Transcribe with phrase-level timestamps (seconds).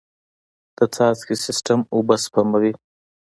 [0.77, 2.71] د څاڅکي سیستم اوبه سپموي.